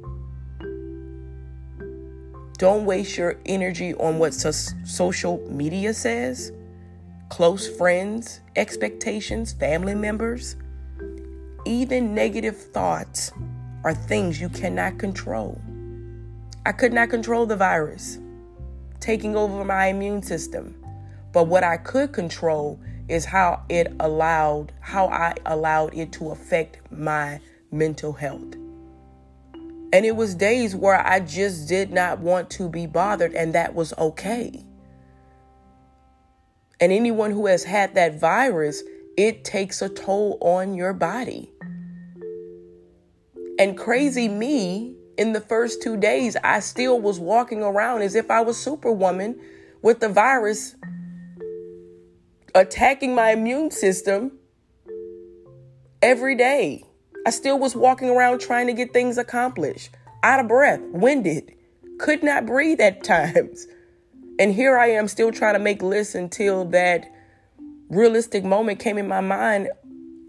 Don't 2.58 2.86
waste 2.86 3.18
your 3.18 3.36
energy 3.46 3.94
on 3.96 4.18
what 4.18 4.34
so- 4.34 4.74
social 4.84 5.40
media 5.50 5.94
says, 5.94 6.52
close 7.30 7.68
friends, 7.78 8.42
expectations, 8.56 9.54
family 9.54 9.96
members. 9.96 10.56
Even 11.66 12.16
negative 12.16 12.58
thoughts 12.58 13.32
are 13.84 13.94
things 13.94 14.42
you 14.42 14.50
cannot 14.50 14.98
control. 14.98 15.62
I 16.66 16.72
could 16.72 16.94
not 16.94 17.10
control 17.10 17.46
the 17.46 17.56
virus 17.56 18.20
taking 19.00 19.36
over 19.36 19.64
my 19.64 19.88
immune 19.88 20.24
system. 20.24 20.76
But 21.32 21.46
what 21.46 21.64
I 21.64 21.78
could 21.78 22.14
control 22.14 22.80
is 23.08 23.26
how 23.26 23.64
it 23.70 23.94
allowed, 24.00 24.74
how 24.80 25.08
I 25.08 25.36
allowed 25.46 25.94
it 25.94 26.12
to 26.14 26.32
affect 26.32 26.80
my 26.92 27.40
mental 27.72 28.14
health. 28.14 28.56
And 29.94 30.06
it 30.06 30.16
was 30.16 30.36
days 30.36 30.76
where 30.76 31.06
I 31.06 31.20
just 31.20 31.68
did 31.68 31.92
not 31.92 32.20
want 32.20 32.50
to 32.52 32.70
be 32.70 32.86
bothered, 32.86 33.34
and 33.34 33.54
that 33.56 33.74
was 33.74 33.94
okay. 33.98 34.64
And 36.80 36.92
anyone 36.92 37.32
who 37.32 37.48
has 37.48 37.64
had 37.64 37.96
that 37.96 38.20
virus, 38.20 38.84
it 39.18 39.44
takes 39.44 39.82
a 39.82 39.90
toll 39.90 40.38
on 40.42 40.74
your 40.76 40.94
body. 40.94 41.52
And 43.60 43.78
crazy 43.78 44.28
me, 44.28 44.96
in 45.18 45.34
the 45.34 45.42
first 45.42 45.82
two 45.82 45.98
days, 45.98 46.38
I 46.44 46.60
still 46.60 47.00
was 47.00 47.20
walking 47.20 47.64
around 47.64 48.04
as 48.04 48.14
if 48.14 48.30
I 48.30 48.42
was 48.42 48.58
Superwoman 48.58 49.40
with 49.82 50.00
the 50.00 50.10
virus 50.10 50.76
attacking 52.54 53.16
my 53.16 53.32
immune 53.32 53.72
system 53.72 54.38
every 56.02 56.36
day. 56.36 56.84
I 57.28 57.30
still 57.30 57.60
was 57.60 57.76
walking 57.76 58.10
around 58.10 58.40
trying 58.40 58.68
to 58.68 58.74
get 58.74 58.94
things 58.94 59.18
accomplished, 59.18 59.90
out 60.24 60.40
of 60.40 60.48
breath, 60.48 60.80
winded, 60.94 61.54
could 62.00 62.24
not 62.24 62.46
breathe 62.46 62.80
at 62.80 63.04
times. 63.04 63.68
And 64.40 64.54
here 64.54 64.78
I 64.78 64.92
am 64.92 65.10
still 65.10 65.34
trying 65.34 65.56
to 65.56 65.60
make 65.60 65.82
lists 65.82 66.16
until 66.16 66.64
that 66.70 67.06
realistic 67.90 68.46
moment 68.46 68.80
came 68.80 68.98
in 68.98 69.10
my 69.10 69.20
mind 69.20 69.68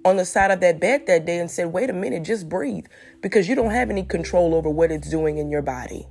on 0.05 0.17
the 0.17 0.25
side 0.25 0.51
of 0.51 0.59
that 0.59 0.81
bed 0.81 1.07
that 1.07 1.25
day 1.25 1.39
and 1.39 1.49
said, 1.49 1.73
wait 1.73 1.89
a 1.89 1.93
minute, 1.93 2.25
just 2.25 2.49
breathe 2.49 2.87
because 3.23 3.49
you 3.49 3.55
don't 3.55 3.71
have 3.71 3.91
any 3.91 4.03
control 4.03 4.53
over 4.53 4.69
what 4.69 4.91
it's 4.91 5.09
doing 5.09 5.39
in 5.39 5.53
your 5.53 5.63
body. 5.63 6.05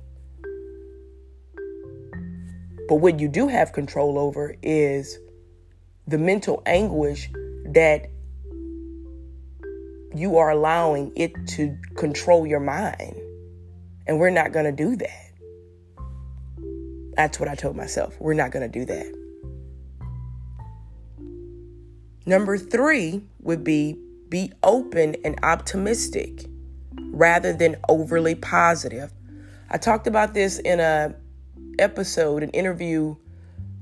But 2.88 2.94
what 2.94 3.20
you 3.20 3.28
do 3.28 3.48
have 3.48 3.74
control 3.74 4.18
over 4.18 4.56
is 4.62 5.18
the 6.06 6.16
mental 6.16 6.62
anguish 6.64 7.28
that 7.74 8.06
you 10.14 10.38
are 10.38 10.50
allowing 10.50 11.12
it 11.16 11.32
to 11.48 11.76
control 11.96 12.46
your 12.46 12.60
mind. 12.60 13.16
And 14.06 14.18
we're 14.18 14.30
not 14.30 14.52
going 14.52 14.64
to 14.64 14.72
do 14.72 14.96
that. 14.96 15.32
That's 17.16 17.38
what 17.38 17.48
I 17.48 17.54
told 17.54 17.76
myself. 17.76 18.16
We're 18.20 18.34
not 18.34 18.50
going 18.52 18.70
to 18.70 18.78
do 18.78 18.84
that. 18.86 19.14
Number 22.26 22.58
three 22.58 23.22
would 23.40 23.64
be 23.64 23.96
be 24.28 24.52
open 24.62 25.16
and 25.24 25.38
optimistic 25.42 26.44
rather 27.10 27.54
than 27.54 27.76
overly 27.88 28.34
positive. 28.34 29.10
I 29.70 29.78
talked 29.78 30.06
about 30.06 30.34
this 30.34 30.58
in 30.58 30.80
a 30.80 31.14
episode, 31.78 32.42
an 32.42 32.50
interview 32.50 33.16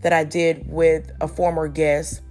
that 0.02 0.12
I 0.12 0.25
did 0.25 0.71
with 0.71 1.11
a 1.21 1.26
former 1.26 1.66
guest, 1.68 2.23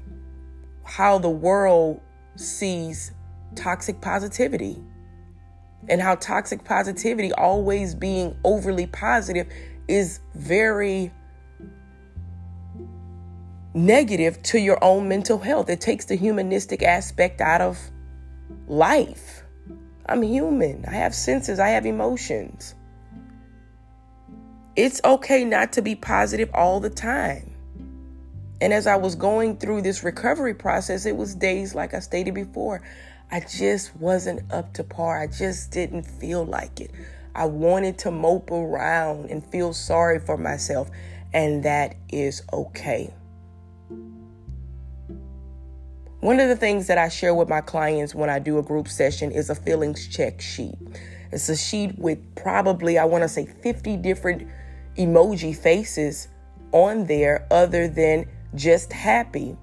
how 0.84 1.18
the 1.18 1.30
world 1.30 2.00
sees 2.38 3.12
toxic 3.56 4.02
positivity 4.02 4.82
and 5.88 6.02
how 6.02 6.16
toxic 6.16 6.64
positivity 6.64 7.32
always 7.34 7.96
being 7.96 8.36
overly 8.44 8.88
positive 8.88 9.48
is 9.88 10.20
very 10.34 11.12
negative 13.74 14.42
to 14.42 14.60
your 14.60 14.84
own 14.84 15.08
mental 15.08 15.38
health. 15.38 15.70
It 15.70 15.82
takes 15.82 16.06
the 16.06 16.16
humanistic 16.16 16.82
aspect 16.82 17.42
out 17.42 17.62
of 17.62 17.78
life. 18.68 19.44
I'm 20.08 20.22
human. 20.22 20.86
I 20.88 20.94
have 20.94 21.14
senses, 21.14 21.60
I 21.60 21.70
have 21.70 21.86
emotions. 21.86 22.76
It's 24.76 25.02
okay 25.04 25.46
not 25.46 25.74
to 25.74 25.82
be 25.82 25.96
positive 25.96 26.50
all 26.54 26.80
the 26.80 26.90
time. 26.90 27.52
And 28.62 28.74
as 28.74 28.88
I 28.88 28.96
was 28.96 29.16
going 29.16 29.58
through 29.58 29.82
this 29.82 30.04
recovery 30.04 30.54
process, 30.54 31.06
it 31.06 31.16
was 31.16 31.36
days, 31.36 31.76
like 31.76 31.94
I 31.94 32.00
stated 32.00 32.34
before, 32.34 32.82
I 33.32 33.40
just 33.42 33.96
wasn't 33.96 34.52
up 34.52 34.74
to 34.74 34.84
par. 34.84 35.20
I 35.20 35.28
just 35.28 35.72
didn't 35.72 36.04
feel 36.04 36.46
like 36.46 36.80
it. 36.80 36.92
I 37.34 37.46
wanted 37.46 37.98
to 38.00 38.12
mope 38.12 38.52
around 38.52 39.30
and 39.30 39.46
feel 39.46 39.74
sorry 39.74 40.20
for 40.20 40.38
myself, 40.38 40.90
and 41.34 41.64
that 41.64 41.96
is 42.10 42.44
okay. 42.54 43.14
One 46.22 46.40
of 46.40 46.48
the 46.48 46.56
things 46.56 46.88
that 46.88 46.98
I 46.98 47.10
share 47.10 47.36
with 47.36 47.50
my 47.50 47.62
clients 47.62 48.16
when 48.16 48.30
I 48.30 48.40
do 48.40 48.58
a 48.58 48.64
group 48.64 48.88
session 48.88 49.32
is 49.32 49.50
a 49.50 49.56
feelings 49.56 50.08
check 50.08 50.42
sheet. 50.42 50.76
It's 51.32 51.50
a 51.50 51.56
sheet 51.56 52.00
with 52.00 52.36
probably, 52.36 52.98
I 52.98 53.06
want 53.06 53.24
to 53.24 53.28
say, 53.28 53.46
50 53.46 53.98
different 53.98 54.48
emoji 54.98 55.56
faces 55.56 56.30
on 56.72 57.06
there 57.06 57.46
other 57.52 57.88
than 57.88 58.26
just 58.56 58.94
happy. 58.94 59.58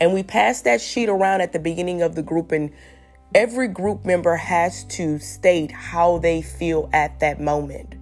And 0.00 0.12
we 0.12 0.22
pass 0.22 0.62
that 0.62 0.80
sheet 0.80 1.08
around 1.08 1.40
at 1.40 1.52
the 1.52 1.58
beginning 1.58 2.02
of 2.02 2.14
the 2.14 2.22
group, 2.22 2.52
and 2.52 2.70
every 3.34 3.68
group 3.68 4.04
member 4.04 4.36
has 4.36 4.84
to 4.84 5.18
state 5.18 5.70
how 5.70 6.18
they 6.18 6.42
feel 6.42 6.90
at 6.92 7.20
that 7.20 7.40
moment. 7.40 7.94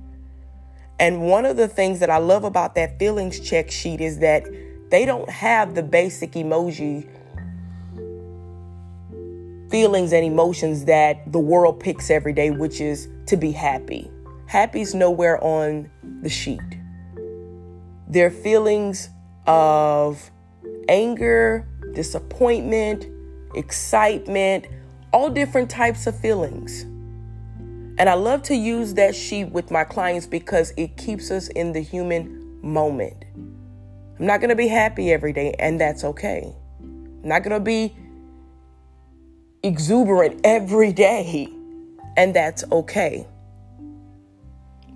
And 0.99 1.23
one 1.23 1.45
of 1.45 1.57
the 1.57 1.69
things 1.69 2.01
that 2.01 2.11
I 2.11 2.19
love 2.19 2.45
about 2.45 2.75
that 2.77 2.99
feelings 2.99 3.41
check 3.41 3.71
sheet 3.71 4.01
is 4.01 4.19
that 4.21 4.45
they 4.91 5.05
don't 5.05 5.29
have 5.29 5.75
the 5.75 5.83
basic 5.83 6.33
emoji 6.33 7.09
feelings 9.71 10.13
and 10.13 10.25
emotions 10.25 10.85
that 10.85 11.33
the 11.33 11.39
world 11.41 11.81
picks 11.81 12.11
every 12.11 12.33
day, 12.33 12.51
which 12.51 12.81
is 12.81 13.09
to 13.27 13.37
be 13.37 13.51
happy. 13.51 14.09
Happy's 14.47 14.95
nowhere 14.95 15.43
on 15.43 15.91
the 16.23 16.29
sheet. 16.29 16.61
Their 18.07 18.31
feelings 18.31 19.09
of 19.49 20.31
anger, 20.89 21.67
disappointment, 21.95 23.07
excitement, 23.55 24.67
all 25.13 25.31
different 25.31 25.71
types 25.71 26.07
of 26.07 26.19
feelings. 26.19 26.83
And 27.97 28.09
I 28.09 28.15
love 28.15 28.43
to 28.45 28.57
use 28.57 28.95
that 28.95 29.15
sheet 29.15 29.51
with 29.51 29.71
my 29.71 29.85
clients 29.85 30.27
because 30.27 30.73
it 30.77 30.97
keeps 30.97 31.31
us 31.31 31.49
in 31.49 31.73
the 31.73 31.81
human 31.81 32.61
moment. 32.61 33.25
I'm 34.19 34.27
not 34.27 34.41
going 34.41 34.51
to 34.51 34.57
be 34.57 34.69
happy 34.69 35.13
every 35.13 35.33
day, 35.33 35.55
and 35.59 35.81
that's 35.81 36.03
okay. 36.03 36.53
I'm 36.81 37.29
not 37.29 37.43
going 37.43 37.55
to 37.55 37.61
be 37.61 37.95
exuberant 39.63 40.41
every 40.45 40.93
day, 40.93 41.49
and 42.17 42.35
that's 42.35 42.65
okay. 42.71 43.27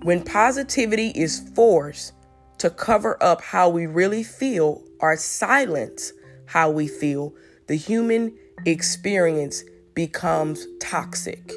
When 0.03 0.23
positivity 0.23 1.09
is 1.09 1.39
forced 1.55 2.13
to 2.59 2.69
cover 2.69 3.21
up 3.21 3.41
how 3.41 3.69
we 3.69 3.87
really 3.87 4.23
feel 4.23 4.83
our 4.99 5.15
silence 5.15 6.13
how 6.49 6.71
we 6.71 6.87
feel, 6.87 7.31
the 7.67 7.75
human 7.75 8.35
experience 8.65 9.63
becomes 9.93 10.65
toxic. 10.81 11.53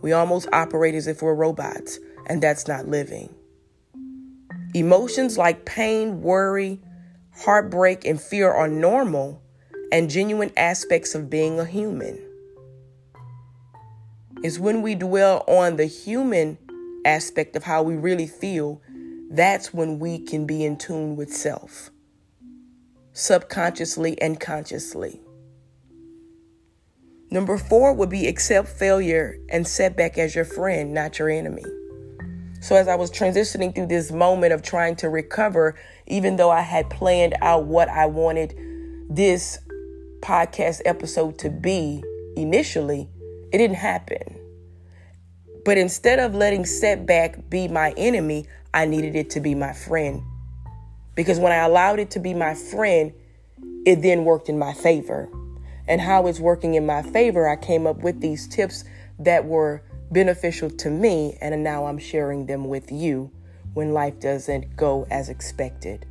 We 0.00 0.12
almost 0.12 0.48
operate 0.54 0.94
as 0.94 1.06
if 1.06 1.20
we're 1.20 1.34
robots, 1.34 1.98
and 2.26 2.42
that's 2.42 2.66
not 2.66 2.88
living. 2.88 3.34
Emotions 4.72 5.36
like 5.36 5.66
pain, 5.66 6.22
worry, 6.22 6.80
heartbreak, 7.36 8.06
and 8.06 8.18
fear 8.18 8.50
are 8.50 8.68
normal 8.68 9.42
and 9.92 10.08
genuine 10.08 10.52
aspects 10.56 11.14
of 11.14 11.28
being 11.28 11.60
a 11.60 11.66
human. 11.66 12.18
It's 14.42 14.58
when 14.58 14.80
we 14.80 14.94
dwell 14.94 15.44
on 15.46 15.76
the 15.76 15.84
human 15.84 16.56
aspect 17.04 17.54
of 17.54 17.64
how 17.64 17.82
we 17.82 17.96
really 17.96 18.26
feel, 18.26 18.80
that's 19.30 19.74
when 19.74 19.98
we 19.98 20.20
can 20.20 20.46
be 20.46 20.64
in 20.64 20.78
tune 20.78 21.16
with 21.16 21.30
self, 21.30 21.90
subconsciously 23.12 24.20
and 24.20 24.38
consciously. 24.38 25.20
Number 27.30 27.56
four 27.58 27.92
would 27.92 28.10
be 28.10 28.26
accept 28.26 28.68
failure 28.68 29.38
and 29.48 29.66
setback 29.66 30.18
as 30.18 30.34
your 30.34 30.44
friend, 30.44 30.92
not 30.92 31.18
your 31.18 31.30
enemy. 31.30 31.64
So, 32.60 32.76
as 32.76 32.88
I 32.88 32.96
was 32.96 33.10
transitioning 33.10 33.74
through 33.74 33.86
this 33.86 34.10
moment 34.10 34.52
of 34.52 34.62
trying 34.62 34.96
to 34.96 35.08
recover, 35.08 35.78
even 36.06 36.36
though 36.36 36.50
I 36.50 36.60
had 36.60 36.90
planned 36.90 37.34
out 37.40 37.64
what 37.64 37.88
I 37.88 38.06
wanted 38.06 38.54
this 39.08 39.58
podcast 40.20 40.82
episode 40.84 41.38
to 41.38 41.50
be 41.50 42.02
initially, 42.36 43.08
it 43.52 43.58
didn't 43.58 43.76
happen. 43.76 44.36
But 45.64 45.78
instead 45.78 46.18
of 46.18 46.34
letting 46.34 46.66
setback 46.66 47.48
be 47.48 47.68
my 47.68 47.94
enemy, 47.96 48.46
I 48.74 48.86
needed 48.86 49.16
it 49.16 49.30
to 49.30 49.40
be 49.40 49.54
my 49.54 49.72
friend. 49.72 50.22
Because 51.14 51.38
when 51.38 51.52
I 51.52 51.64
allowed 51.64 51.98
it 51.98 52.10
to 52.12 52.20
be 52.20 52.34
my 52.34 52.54
friend, 52.54 53.12
it 53.84 54.02
then 54.02 54.24
worked 54.24 54.48
in 54.48 54.58
my 54.58 54.72
favor. 54.72 55.28
And 55.86 56.00
how 56.00 56.26
it's 56.26 56.40
working 56.40 56.74
in 56.74 56.86
my 56.86 57.02
favor, 57.02 57.48
I 57.48 57.56
came 57.56 57.86
up 57.86 57.98
with 57.98 58.20
these 58.20 58.46
tips 58.46 58.84
that 59.18 59.44
were 59.44 59.82
beneficial 60.10 60.70
to 60.70 60.90
me, 60.90 61.36
and 61.40 61.62
now 61.62 61.86
I'm 61.86 61.98
sharing 61.98 62.46
them 62.46 62.68
with 62.68 62.90
you 62.92 63.30
when 63.74 63.92
life 63.92 64.18
doesn't 64.20 64.76
go 64.76 65.06
as 65.10 65.28
expected. 65.28 66.06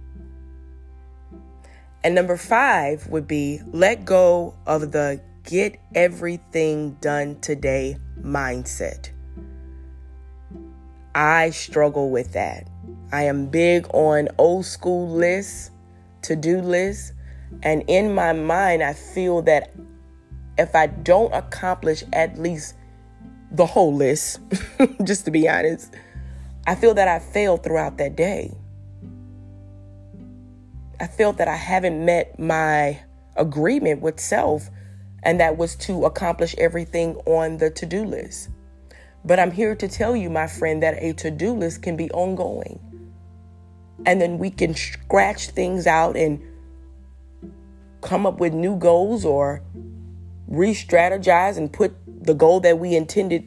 And 2.03 2.15
number 2.15 2.37
five 2.37 3.07
would 3.07 3.27
be 3.27 3.61
let 3.71 4.05
go 4.05 4.55
of 4.65 4.91
the 4.91 5.21
get 5.43 5.79
everything 5.95 6.91
done 7.01 7.39
today 7.41 7.97
mindset. 8.21 9.09
I 11.13 11.49
struggle 11.49 12.09
with 12.09 12.33
that. 12.33 12.67
I 13.11 13.23
am 13.23 13.47
big 13.47 13.87
on 13.93 14.27
old 14.37 14.65
school 14.65 15.09
lists, 15.09 15.71
to 16.23 16.35
do 16.35 16.61
lists, 16.61 17.13
and 17.63 17.83
in 17.87 18.13
my 18.13 18.33
mind, 18.33 18.83
I 18.83 18.93
feel 18.93 19.41
that 19.43 19.73
if 20.57 20.75
I 20.75 20.87
don't 20.87 21.33
accomplish 21.33 22.03
at 22.13 22.37
least 22.37 22.75
the 23.51 23.65
whole 23.65 23.93
list, 23.93 24.39
just 25.03 25.25
to 25.25 25.31
be 25.31 25.49
honest, 25.49 25.95
I 26.67 26.75
feel 26.75 26.93
that 26.93 27.07
I 27.07 27.19
failed 27.19 27.63
throughout 27.63 27.97
that 27.97 28.15
day. 28.15 28.55
I 30.99 31.07
felt 31.07 31.37
that 31.37 31.47
I 31.47 31.55
haven't 31.55 32.03
met 32.05 32.37
my 32.37 32.99
agreement 33.37 34.01
with 34.01 34.19
self, 34.19 34.69
and 35.23 35.39
that 35.39 35.57
was 35.57 35.75
to 35.77 36.05
accomplish 36.05 36.53
everything 36.57 37.15
on 37.25 37.57
the 37.57 37.71
to 37.71 37.85
do 37.85 38.03
list. 38.03 38.49
But 39.25 39.39
I'm 39.39 39.51
here 39.51 39.75
to 39.75 39.87
tell 39.87 40.15
you, 40.15 40.29
my 40.29 40.47
friend, 40.47 40.83
that 40.83 41.01
a 41.01 41.13
to 41.13 41.31
do 41.31 41.53
list 41.53 41.81
can 41.81 41.95
be 41.97 42.11
ongoing. 42.11 42.79
And 44.05 44.21
then 44.21 44.37
we 44.37 44.49
can 44.49 44.75
scratch 44.75 45.49
things 45.49 45.85
out 45.85 46.15
and 46.15 46.41
come 48.01 48.25
up 48.25 48.39
with 48.39 48.53
new 48.53 48.75
goals 48.75 49.25
or 49.25 49.61
re 50.47 50.73
strategize 50.73 51.57
and 51.57 51.71
put 51.71 51.93
the 52.23 52.33
goal 52.33 52.59
that 52.61 52.79
we 52.79 52.95
intended 52.95 53.45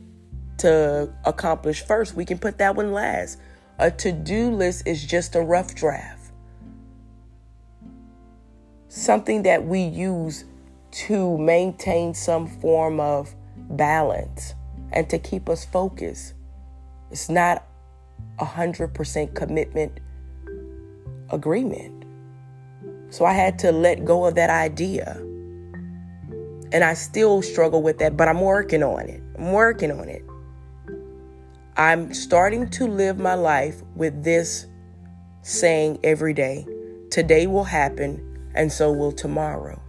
to 0.59 1.13
accomplish 1.25 1.85
first, 1.85 2.15
we 2.15 2.25
can 2.25 2.39
put 2.39 2.59
that 2.59 2.77
one 2.77 2.93
last. 2.93 3.39
A 3.79 3.91
to 3.91 4.13
do 4.13 4.51
list 4.51 4.87
is 4.87 5.05
just 5.05 5.35
a 5.35 5.41
rough 5.41 5.75
draft, 5.75 6.33
something 8.89 9.43
that 9.43 9.65
we 9.65 9.81
use 9.81 10.45
to 10.93 11.37
maintain 11.39 12.15
some 12.15 12.47
form 12.47 13.01
of 13.01 13.35
balance 13.57 14.55
and 14.93 15.09
to 15.11 15.19
keep 15.19 15.49
us 15.49 15.65
focused. 15.65 16.35
It's 17.11 17.29
not 17.29 17.67
a 18.39 18.45
100% 18.45 19.35
commitment 19.35 19.99
agreement. 21.33 22.05
So 23.11 23.25
I 23.25 23.33
had 23.33 23.59
to 23.61 23.73
let 23.73 24.05
go 24.05 24.25
of 24.25 24.35
that 24.37 24.51
idea. 24.51 25.17
And 26.73 26.83
I 26.83 26.95
still 26.95 27.43
struggle 27.43 27.83
with 27.83 27.99
that, 27.99 28.17
but 28.17 28.29
I'm 28.29 28.41
working 28.41 28.83
on 28.83 29.09
it. 29.09 29.23
I'm 29.37 29.53
working 29.53 29.91
on 29.91 30.09
it. 30.09 30.25
I'm 31.77 32.13
starting 32.15 32.69
to 32.71 32.87
live 32.87 33.19
my 33.19 33.35
life 33.35 33.83
with 33.97 34.25
this 34.25 34.67
saying 35.43 35.99
every 36.05 36.33
day 36.33 36.67
today 37.11 37.47
will 37.47 37.65
happen, 37.65 38.51
and 38.55 38.73
so 38.73 38.91
will 38.91 39.13
tomorrow. 39.13 39.81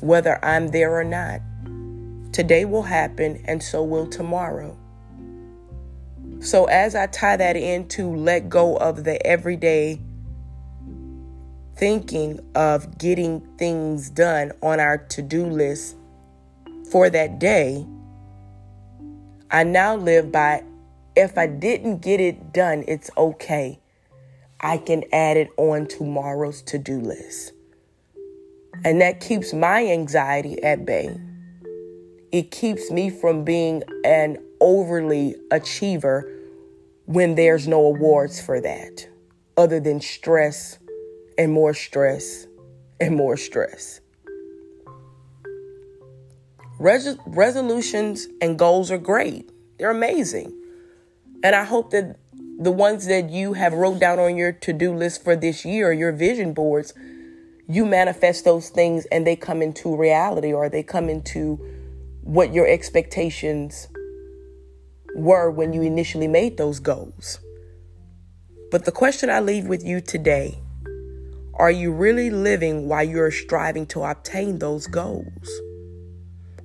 Whether 0.00 0.42
I'm 0.44 0.68
there 0.68 0.96
or 0.96 1.02
not, 1.02 1.40
today 2.32 2.64
will 2.64 2.82
happen, 2.82 3.42
and 3.46 3.60
so 3.60 3.82
will 3.82 4.06
tomorrow. 4.06 4.78
So, 6.38 6.66
as 6.66 6.94
I 6.94 7.06
tie 7.08 7.36
that 7.36 7.56
in 7.56 7.88
to 7.88 8.14
let 8.14 8.48
go 8.48 8.76
of 8.76 9.04
the 9.04 9.24
everyday 9.26 10.00
thinking 11.80 12.38
of 12.54 12.98
getting 12.98 13.40
things 13.56 14.10
done 14.10 14.52
on 14.62 14.78
our 14.78 14.98
to 14.98 15.22
do 15.22 15.46
list 15.46 15.96
for 16.90 17.08
that 17.08 17.38
day, 17.38 17.86
I 19.50 19.64
now 19.64 19.96
live 19.96 20.30
by 20.30 20.62
if 21.16 21.38
I 21.38 21.46
didn't 21.46 22.02
get 22.02 22.20
it 22.20 22.52
done, 22.52 22.84
it's 22.86 23.10
okay. 23.16 23.80
I 24.60 24.76
can 24.76 25.04
add 25.10 25.38
it 25.38 25.48
on 25.56 25.86
tomorrow's 25.86 26.60
to 26.64 26.78
do 26.78 27.00
list. 27.00 27.54
And 28.84 29.00
that 29.00 29.20
keeps 29.20 29.54
my 29.54 29.86
anxiety 29.86 30.62
at 30.62 30.84
bay. 30.84 31.18
It 32.30 32.50
keeps 32.50 32.90
me 32.90 33.08
from 33.08 33.42
being 33.42 33.82
an 34.04 34.36
overly 34.60 35.34
achiever 35.50 36.30
when 37.06 37.36
there's 37.36 37.66
no 37.66 37.86
awards 37.86 38.38
for 38.38 38.60
that, 38.60 39.08
other 39.56 39.80
than 39.80 40.02
stress 40.02 40.78
and 41.40 41.50
more 41.50 41.72
stress 41.72 42.46
and 43.00 43.16
more 43.16 43.34
stress. 43.34 44.02
Res- 46.78 47.16
resolutions 47.26 48.28
and 48.42 48.58
goals 48.58 48.90
are 48.90 48.98
great, 48.98 49.50
they're 49.78 49.90
amazing. 49.90 50.52
And 51.42 51.56
I 51.56 51.64
hope 51.64 51.92
that 51.92 52.18
the 52.58 52.70
ones 52.70 53.06
that 53.06 53.30
you 53.30 53.54
have 53.54 53.72
wrote 53.72 53.98
down 53.98 54.18
on 54.18 54.36
your 54.36 54.52
to-do 54.52 54.94
list 54.94 55.24
for 55.24 55.34
this 55.34 55.64
year, 55.64 55.94
your 55.94 56.12
vision 56.12 56.52
boards, 56.52 56.92
you 57.66 57.86
manifest 57.86 58.44
those 58.44 58.68
things 58.68 59.06
and 59.06 59.26
they 59.26 59.34
come 59.34 59.62
into 59.62 59.96
reality 59.96 60.52
or 60.52 60.68
they 60.68 60.82
come 60.82 61.08
into 61.08 61.58
what 62.22 62.52
your 62.52 62.66
expectations 62.66 63.88
were 65.16 65.50
when 65.50 65.72
you 65.72 65.80
initially 65.80 66.28
made 66.28 66.58
those 66.58 66.80
goals. 66.80 67.40
But 68.70 68.84
the 68.84 68.92
question 68.92 69.30
I 69.30 69.40
leave 69.40 69.64
with 69.64 69.82
you 69.82 70.02
today 70.02 70.58
are 71.60 71.70
you 71.70 71.92
really 71.92 72.30
living 72.30 72.88
while 72.88 73.04
you're 73.04 73.30
striving 73.30 73.86
to 73.88 74.02
obtain 74.02 74.58
those 74.58 74.86
goals? 74.86 75.60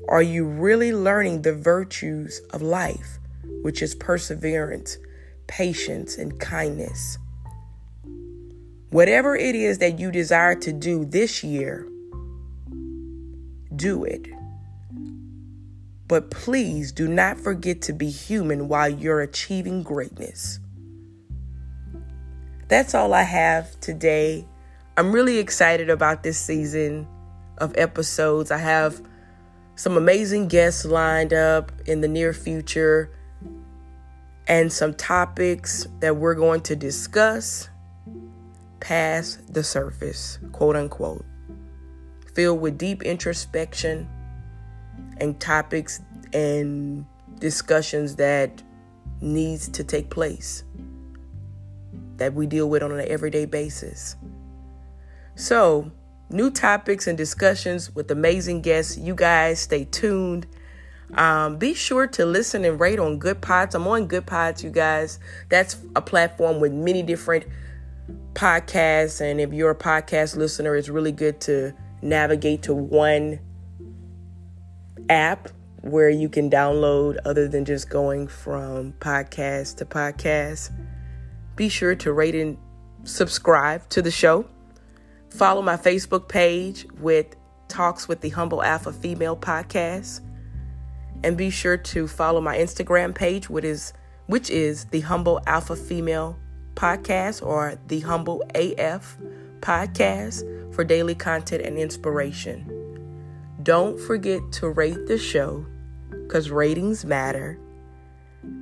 Are 0.07 0.21
you 0.21 0.45
really 0.45 0.93
learning 0.93 1.41
the 1.41 1.53
virtues 1.53 2.41
of 2.51 2.61
life, 2.61 3.19
which 3.61 3.81
is 3.81 3.93
perseverance, 3.93 4.97
patience, 5.47 6.17
and 6.17 6.39
kindness. 6.39 7.17
Whatever 8.89 9.35
it 9.35 9.55
is 9.55 9.79
that 9.79 9.99
you 9.99 10.11
desire 10.11 10.55
to 10.55 10.71
do 10.71 11.05
this 11.05 11.43
year, 11.43 11.87
do 13.75 14.05
it. 14.05 14.27
But 16.07 16.31
please 16.31 16.91
do 16.91 17.07
not 17.07 17.39
forget 17.39 17.81
to 17.83 17.93
be 17.93 18.09
human 18.09 18.67
while 18.67 18.87
you're 18.87 19.21
achieving 19.21 19.83
greatness. 19.83 20.59
That's 22.67 22.95
all 22.95 23.13
I 23.13 23.23
have 23.23 23.79
today. 23.81 24.45
I'm 24.97 25.11
really 25.11 25.39
excited 25.39 25.89
about 25.89 26.23
this 26.23 26.37
season 26.39 27.05
of 27.57 27.77
episodes. 27.77 28.49
I 28.49 28.59
have 28.59 29.01
some 29.75 29.97
amazing 29.97 30.47
guests 30.47 30.85
lined 30.85 31.33
up 31.33 31.73
in 31.85 31.99
the 31.99 32.07
near 32.07 32.31
future 32.31 33.11
and 34.47 34.71
some 34.71 34.93
topics 34.93 35.85
that 35.99 36.15
we're 36.15 36.35
going 36.35 36.61
to 36.61 36.77
discuss 36.77 37.67
past 38.79 39.53
the 39.53 39.65
surface, 39.65 40.39
quote 40.53 40.77
unquote, 40.77 41.25
filled 42.33 42.61
with 42.61 42.77
deep 42.77 43.03
introspection 43.03 44.07
and 45.17 45.37
topics 45.41 45.99
and 46.31 47.05
discussions 47.39 48.15
that 48.15 48.63
needs 49.19 49.67
to 49.67 49.83
take 49.83 50.09
place 50.09 50.63
that 52.15 52.33
we 52.33 52.47
deal 52.47 52.69
with 52.69 52.81
on 52.81 52.93
an 52.93 53.05
everyday 53.09 53.43
basis. 53.43 54.15
So, 55.35 55.91
new 56.29 56.49
topics 56.49 57.07
and 57.07 57.17
discussions 57.17 57.93
with 57.93 58.09
amazing 58.09 58.61
guests. 58.61 58.97
You 58.97 59.13
guys 59.13 59.59
stay 59.59 59.85
tuned. 59.85 60.47
Um, 61.13 61.57
be 61.57 61.73
sure 61.73 62.07
to 62.07 62.25
listen 62.25 62.65
and 62.65 62.79
rate 62.79 62.99
on 62.99 63.19
Goodpods. 63.19 63.75
I'm 63.75 63.87
on 63.87 64.07
Goodpods, 64.07 64.63
you 64.63 64.69
guys. 64.69 65.19
That's 65.49 65.77
a 65.95 66.01
platform 66.01 66.59
with 66.59 66.71
many 66.71 67.03
different 67.03 67.45
podcasts. 68.33 69.21
And 69.21 69.41
if 69.41 69.53
you're 69.53 69.71
a 69.71 69.75
podcast 69.75 70.35
listener, 70.37 70.75
it's 70.75 70.89
really 70.89 71.11
good 71.11 71.41
to 71.41 71.73
navigate 72.01 72.63
to 72.63 72.73
one 72.73 73.39
app 75.09 75.49
where 75.81 76.09
you 76.09 76.29
can 76.29 76.49
download 76.49 77.17
other 77.25 77.47
than 77.47 77.65
just 77.65 77.89
going 77.89 78.27
from 78.27 78.93
podcast 78.93 79.77
to 79.77 79.85
podcast. 79.85 80.71
Be 81.55 81.69
sure 81.69 81.93
to 81.95 82.11
rate 82.13 82.35
and 82.35 82.57
subscribe 83.03 83.87
to 83.89 84.01
the 84.01 84.11
show. 84.11 84.45
Follow 85.37 85.61
my 85.61 85.75
Facebook 85.75 86.29
page 86.29 86.87
with 87.01 87.35
Talks 87.67 88.07
with 88.07 88.21
the 88.21 88.29
Humble 88.29 88.63
Alpha 88.63 88.93
Female 88.93 89.35
podcast. 89.35 90.21
And 91.25 91.35
be 91.35 91.49
sure 91.49 91.75
to 91.75 92.07
follow 92.07 92.39
my 92.39 92.55
Instagram 92.55 93.13
page, 93.13 93.49
which 93.49 93.65
is 93.65 93.91
which 94.27 94.49
is 94.49 94.85
the 94.85 95.01
Humble 95.01 95.41
Alpha 95.45 95.75
Female 95.75 96.39
Podcast 96.75 97.45
or 97.45 97.77
the 97.87 97.99
Humble 97.99 98.43
AF 98.55 99.17
Podcast 99.59 100.73
for 100.73 100.85
daily 100.85 101.15
content 101.15 101.63
and 101.63 101.77
inspiration. 101.77 102.71
Don't 103.61 103.99
forget 103.99 104.39
to 104.53 104.69
rate 104.69 105.05
the 105.07 105.17
show 105.17 105.65
because 106.11 106.49
ratings 106.49 107.03
matter 107.03 107.59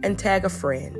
and 0.01 0.17
tag 0.17 0.43
a 0.43 0.49
friend. 0.49 0.97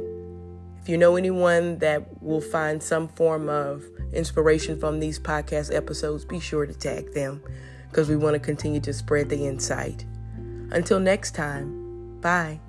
If 0.84 0.90
you 0.90 0.98
know 0.98 1.16
anyone 1.16 1.78
that 1.78 2.22
will 2.22 2.42
find 2.42 2.84
some 2.84 3.08
form 3.08 3.48
of 3.48 3.86
inspiration 4.12 4.78
from 4.78 5.00
these 5.00 5.18
podcast 5.18 5.74
episodes, 5.74 6.26
be 6.26 6.42
sure 6.42 6.66
to 6.66 6.74
tag 6.74 7.14
them 7.14 7.42
because 7.90 8.10
we 8.10 8.18
want 8.18 8.34
to 8.34 8.40
continue 8.40 8.82
to 8.82 8.92
spread 8.92 9.30
the 9.30 9.48
insight. 9.48 10.04
Until 10.72 11.00
next 11.00 11.36
time, 11.36 12.20
bye. 12.20 12.60